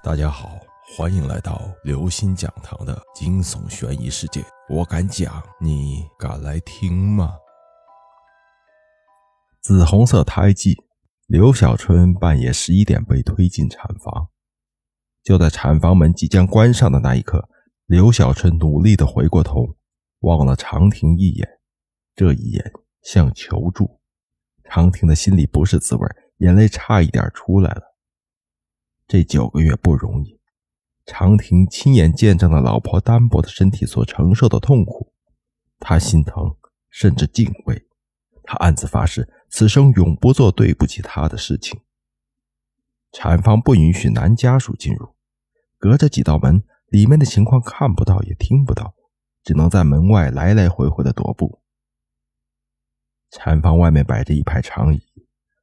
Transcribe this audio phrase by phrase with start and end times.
[0.00, 0.60] 大家好，
[0.96, 4.44] 欢迎来到刘星讲堂的惊悚悬疑世界。
[4.68, 7.36] 我敢讲，你敢来听吗？
[9.60, 10.76] 紫红色胎记，
[11.26, 14.28] 刘小春半夜十一点被推进产房。
[15.24, 17.48] 就在产房门即将关上的那一刻，
[17.86, 19.74] 刘小春努力的回过头，
[20.20, 21.58] 望了长亭一眼，
[22.14, 22.72] 这一眼
[23.02, 24.00] 像求助。
[24.70, 26.08] 长亭的心里不是滋味，
[26.38, 27.87] 眼泪差一点出来了。
[29.08, 30.38] 这九个月不容易，
[31.06, 35.14] 长亭亲眼见证了老婆单薄的身体所承受的痛苦，
[35.78, 36.54] 他心疼，
[36.90, 37.88] 甚至敬畏。
[38.42, 41.80] 他暗自发誓，此生永不做对不起她的事情。
[43.10, 45.14] 产房不允许男家属进入，
[45.78, 48.94] 隔着几道门，里面的情况看不到也听不到，
[49.42, 51.62] 只能在门外来来回回的踱步。
[53.30, 55.00] 产房外面摆着一排长椅，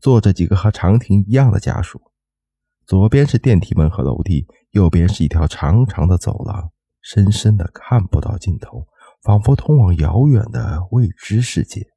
[0.00, 2.00] 坐着几个和长亭一样的家属。
[2.86, 6.70] 左边是电梯门和楼梯，右边是一条长长的走廊，
[7.00, 8.86] 深深的看不到尽头，
[9.22, 11.88] 仿佛通往遥远的未知世界。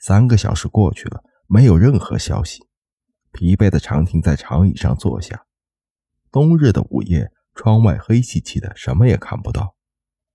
[0.00, 2.66] 三个小时过去了，没有任何消息。
[3.30, 5.46] 疲惫的长亭在长椅上坐下。
[6.32, 9.76] 冬日的午夜，窗外黑漆漆的，什么也看不到。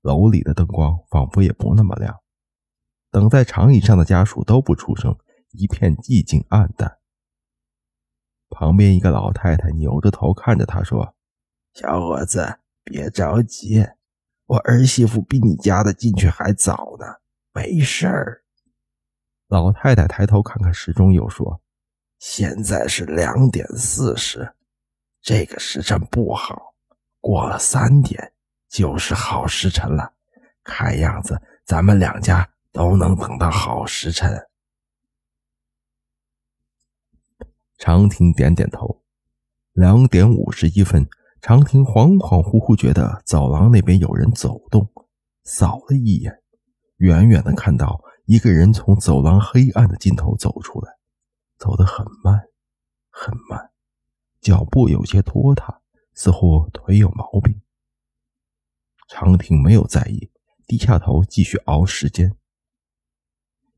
[0.00, 2.16] 楼里的灯光仿佛也不那么亮。
[3.10, 5.14] 等在长椅上的家属都不出声，
[5.50, 7.01] 一片寂静暗淡。
[8.52, 11.14] 旁边一个老太太扭着头看着他说
[11.72, 13.88] ：“小伙子，别着急，
[14.46, 17.06] 我儿媳妇比你家的进去还早呢，
[17.54, 18.42] 没事儿。”
[19.48, 21.60] 老太太抬头看看时钟，又说
[22.20, 24.54] ：“现在是两点四十，
[25.22, 26.74] 这个时辰不好，
[27.20, 28.32] 过了三点
[28.68, 30.12] 就是好时辰了。
[30.62, 34.46] 看样子咱们两家都能等到好时辰。”
[37.84, 39.02] 长亭点点头。
[39.72, 41.08] 两点五十一分，
[41.40, 44.88] 长亭恍恍惚惚觉得走廊那边有人走动，
[45.42, 46.32] 扫了一眼，
[46.98, 50.92] 远远的看到一个人从走廊黑暗的尽头走出来，
[51.58, 52.42] 走得很慢，
[53.10, 53.72] 很慢，
[54.40, 55.80] 脚步有些拖沓，
[56.14, 57.62] 似乎腿有毛病。
[59.08, 60.30] 长亭没有在意，
[60.68, 62.36] 低下头继续熬时间。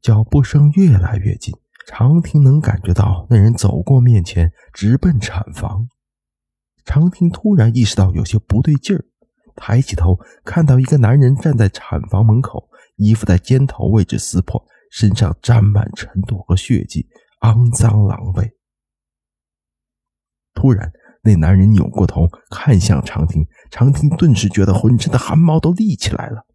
[0.00, 1.54] 脚步声越来越近。
[1.86, 5.88] 长亭能感觉到那人走过面前，直奔产房。
[6.84, 9.04] 长亭突然意识到有些不对劲儿，
[9.54, 17.06] 抬起头看到一个男人站在产房门口，衣服在肩头位置撕破，身上沾满尘土和血迹，
[17.40, 18.50] 肮脏狼狈。
[20.54, 20.92] 突然，
[21.22, 26.46] 那男人扭过头看向长亭，长亭顿时觉得浑身的汗毛都立起来了。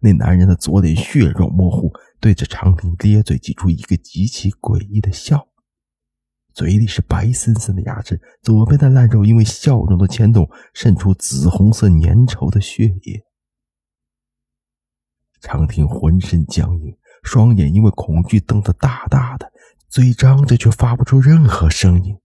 [0.00, 1.90] 那男人的左脸血肉模糊，
[2.20, 5.48] 对着长亭咧嘴，挤出一个极其诡异的笑，
[6.54, 13.24] 嘴里是白森森的牙齿，左边的烂肉因为笑容的牵动，渗出紫红色粘稠的血液。
[15.40, 19.52] 长亭浑身僵硬，双眼因为恐惧瞪得大大的，
[19.88, 22.18] 嘴张着却发不出任何声音。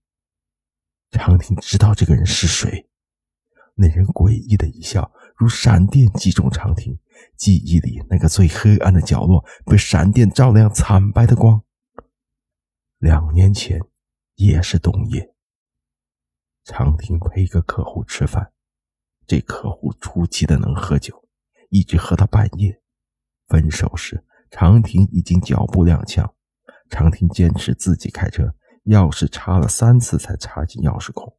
[1.10, 2.88] 长亭知道这个人是谁，
[3.74, 6.98] 那人诡异的一笑，如闪电击中长亭。
[7.36, 11.62] 记忆里那个最黑暗的角落被闪电照亮，惨白的光。
[12.98, 13.80] 两年前，
[14.36, 15.34] 也是冬夜。
[16.64, 18.52] 长亭陪一个客户吃饭，
[19.26, 21.28] 这客户出奇的能喝酒，
[21.70, 22.80] 一直喝到半夜。
[23.48, 26.32] 分手时，长亭已经脚步踉跄。
[26.88, 31.36] 长亭坚持自己开车，钥匙插了三次才插进钥匙孔。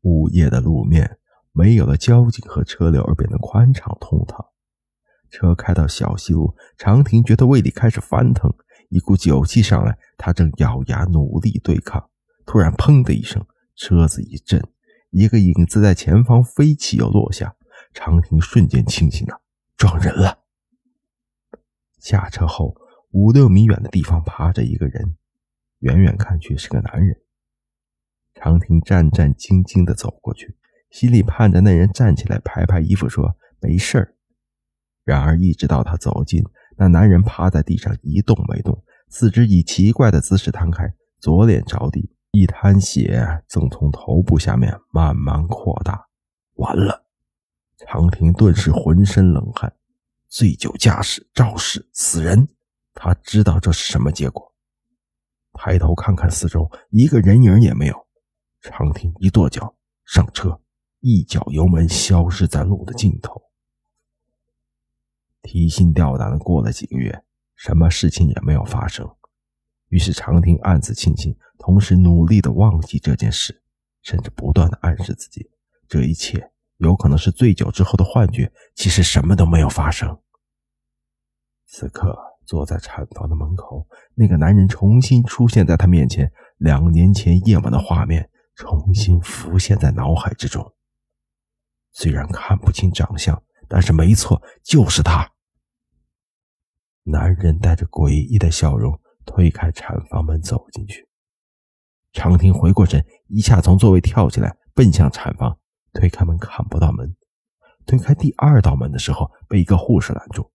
[0.00, 1.18] 午夜的路面。
[1.52, 4.44] 没有了交警和车流而变得宽敞通透。
[5.30, 8.50] 车开到小西路，长亭觉得胃里开始翻腾，
[8.88, 12.08] 一股酒气上来，他正咬牙努力对抗。
[12.46, 13.44] 突然，砰的一声，
[13.76, 14.66] 车子一震，
[15.10, 17.56] 一个影子在前方飞起又落下。
[17.92, 19.40] 长亭瞬间清醒了，
[19.76, 20.38] 撞人了。
[21.98, 22.76] 下车后，
[23.10, 25.16] 五六米远的地方趴着一个人，
[25.80, 27.20] 远远看去是个男人。
[28.34, 30.56] 长亭战战兢兢地走过去。
[30.90, 34.14] 心里盼着那人站起来，拍拍衣服，说：“没事儿。”
[35.04, 36.42] 然而，一直到他走近，
[36.76, 46.06] 那男人趴在地上一动没动，四肢以奇怪的姿势摊开，左脸着地，一滩血正从头部下面慢慢扩大。
[46.54, 47.04] 完了！
[47.78, 49.72] 长亭顿时浑身冷汗。
[50.28, 52.48] 醉酒驾驶，肇事，死人！
[52.92, 54.52] 他知道这是什么结果。
[55.54, 58.06] 抬头看看四周，一个人影也没有。
[58.60, 59.74] 长亭一跺脚，
[60.04, 60.60] 上车。
[61.00, 63.42] 一脚油门，消失在路的尽头。
[65.42, 67.22] 提心吊胆的过了几个月，
[67.54, 69.08] 什么事情也没有发生。
[69.88, 73.62] 于是长亭暗自庆幸，同时努力的忘记这件事，
[74.02, 75.48] 甚至不断的暗示自己，
[75.88, 80.18] 这一切有可能是醉酒之后的幻觉，其实什么都没有发生。
[81.64, 90.74] 此刻，坐在产房的门口，那个男人重新出现在他面前，两年前夜晚的画面重新浮现在脑海之中。
[91.92, 95.32] 虽然看不清长相，但是没错，就是他。
[97.04, 101.08] 男人带着诡异的笑容推开产房门走进去。
[102.12, 105.58] 长亭回过神，一下从座位跳起来，奔向产房。
[105.92, 107.16] 推开门看不到门，
[107.86, 110.52] 推开第二道门的时候，被一个护士拦住。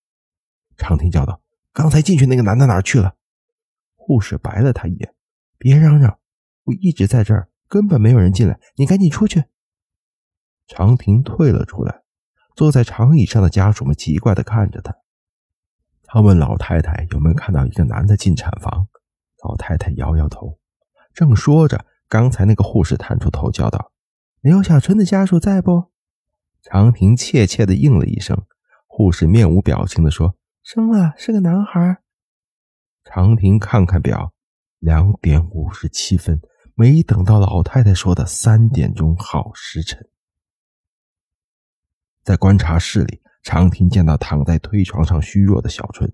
[0.77, 1.41] 长亭叫道
[1.73, 3.15] ：“刚才进去那个男的哪儿去了？”
[3.95, 5.15] 护士白了他一眼
[5.57, 6.19] ：“别嚷嚷，
[6.63, 9.43] 我一直在这儿，根本没有人进来，你赶紧出去。”
[10.67, 12.01] 长亭退了出来，
[12.55, 14.95] 坐在长椅上的家属们奇怪地看着他。
[16.03, 18.87] 他问老太太有没有看到一个男的进产房，
[19.43, 20.59] 老太太摇摇头。
[21.13, 23.91] 正说着，刚才那个护士探出头叫道
[24.41, 25.91] ：“刘小春的家属在不？”
[26.61, 28.43] 长亭怯怯地应了一声。
[28.87, 31.97] 护士面无表情地说：“生了，是个男孩。”
[33.03, 34.33] 长亭看看表，
[34.79, 36.39] 两点五十七分，
[36.75, 40.07] 没等到老太太说的三点钟好时辰。
[42.23, 46.09] 在观察室里，长亭见到躺在推床上虚弱的小春，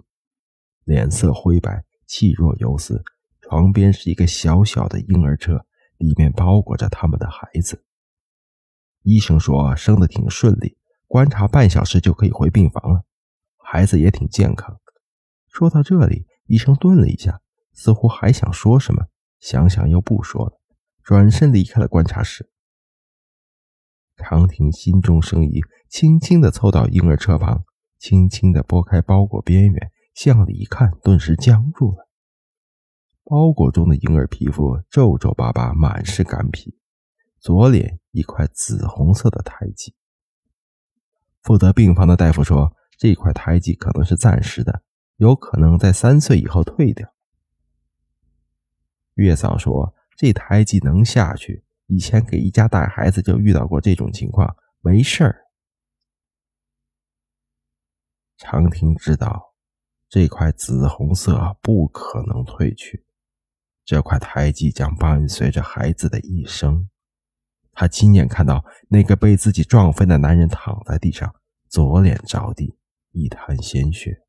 [0.84, 3.04] 脸色灰白，气若游丝。
[3.42, 5.64] 床边是一个小小的婴儿车，
[5.98, 7.86] 里面包裹着他们的孩子。
[9.04, 13.04] 医生说生的挺顺利，观察半小时就可以回病房了。
[13.58, 14.80] 孩子也挺健康。
[15.48, 17.40] 说到这里，医生顿了一下，
[17.72, 19.06] 似乎还想说什么，
[19.40, 20.60] 想想又不说了，
[21.04, 22.50] 转身离开了观察室。
[24.16, 27.66] 长亭心中生疑，轻轻地凑到婴儿车旁，
[27.98, 32.08] 轻轻地拨开包裹边缘，向里一看，顿时僵住了。
[33.24, 36.78] 包裹中的婴儿皮肤皱皱巴巴，满是干皮，
[37.40, 39.96] 左脸一块紫红色的胎记。
[41.42, 44.84] 负责病房的大夫说，这块胎记可能是暂时的，
[45.18, 47.12] 有可能在三岁以后退掉。
[49.16, 51.66] 月嫂说，这胎记能下去。
[51.88, 55.49] 以前给一家带孩子就遇到过这种情况，没事儿。
[58.42, 59.54] 长亭知道，
[60.08, 63.04] 这块紫红色不可能褪去，
[63.84, 66.88] 这块胎记将伴随着孩子的一生。
[67.74, 71.36] 他亲眼看到那个被自己撞飞的男人躺在地上，
[71.68, 72.78] 左脸着地，
[73.12, 74.22] 一滩鲜血。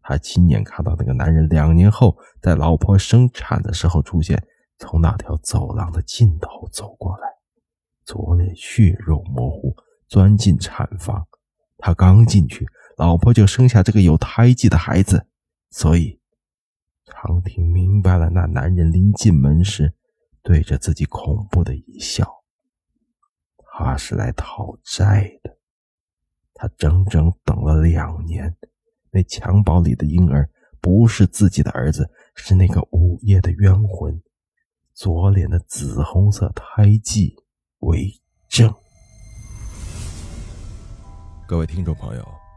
[0.00, 4.42] 他亲眼看到那个男人两年后在老婆生产的时候出现。
[4.78, 7.28] 从那条走廊的尽头走过来，
[8.04, 9.76] 左脸血肉模糊，
[10.08, 11.28] 钻进产房。
[11.78, 15.26] 他刚进去，老婆就生下这个有胎记的孩子。
[15.70, 16.20] 所以，
[17.04, 19.92] 长亭明白了，那男人临进门时
[20.42, 22.44] 对着自己恐怖的一笑。
[23.56, 25.58] 他是来讨债的。
[26.54, 28.56] 他整整等了两年，
[29.10, 30.48] 那襁褓里的婴儿
[30.80, 34.22] 不是自己的儿子，是那个午夜的冤魂。
[34.92, 37.34] 左脸的紫红色胎记
[37.80, 38.08] 为
[38.48, 38.72] 证。
[41.48, 42.24] 各位听众朋友，